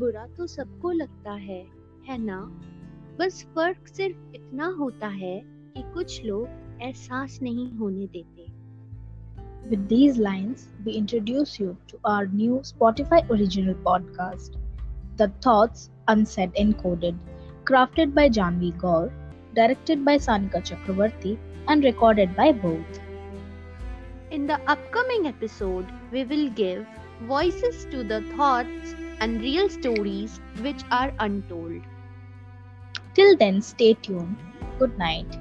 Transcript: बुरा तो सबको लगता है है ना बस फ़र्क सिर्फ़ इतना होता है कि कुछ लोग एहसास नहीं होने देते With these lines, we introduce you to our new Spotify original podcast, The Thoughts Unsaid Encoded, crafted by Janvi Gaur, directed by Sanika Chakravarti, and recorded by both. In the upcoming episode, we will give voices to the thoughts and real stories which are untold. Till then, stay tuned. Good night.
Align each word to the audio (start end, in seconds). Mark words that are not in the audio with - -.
बुरा 0.00 0.26
तो 0.36 0.46
सबको 0.46 0.90
लगता 0.90 1.32
है 1.32 1.62
है 2.08 2.16
ना 2.18 2.38
बस 3.18 3.42
फ़र्क 3.54 3.88
सिर्फ़ 3.88 4.34
इतना 4.34 4.66
होता 4.78 5.06
है 5.06 5.38
कि 5.74 5.82
कुछ 5.94 6.24
लोग 6.24 6.82
एहसास 6.82 7.38
नहीं 7.42 7.70
होने 7.78 8.06
देते 8.16 8.50
With 9.70 9.82
these 9.88 10.16
lines, 10.18 10.62
we 10.84 10.92
introduce 11.00 11.50
you 11.60 11.76
to 11.90 11.98
our 12.04 12.26
new 12.26 12.56
Spotify 12.68 13.18
original 13.30 13.76
podcast, 13.84 14.56
The 15.16 15.28
Thoughts 15.40 15.84
Unsaid 16.08 16.58
Encoded, 16.62 17.20
crafted 17.64 18.14
by 18.14 18.28
Janvi 18.28 18.72
Gaur, 18.78 19.12
directed 19.54 20.04
by 20.04 20.16
Sanika 20.16 20.62
Chakravarti, 20.70 21.36
and 21.68 21.84
recorded 21.84 22.34
by 22.34 22.50
both. 22.64 22.98
In 24.32 24.48
the 24.48 24.58
upcoming 24.68 25.28
episode, 25.28 25.86
we 26.10 26.24
will 26.24 26.50
give 26.50 26.84
voices 27.28 27.86
to 27.92 28.02
the 28.02 28.20
thoughts 28.36 28.96
and 29.22 29.40
real 29.40 29.70
stories 29.70 30.40
which 30.60 30.82
are 30.90 31.14
untold. 31.20 31.82
Till 33.14 33.36
then, 33.38 33.62
stay 33.62 33.94
tuned. 33.94 34.36
Good 34.78 34.98
night. 34.98 35.38